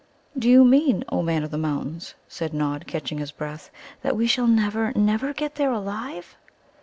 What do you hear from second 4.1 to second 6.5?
we shall never, never get there alive?"